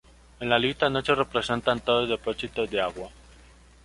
[0.39, 3.11] En la lista no se representan todos depósitos de agua.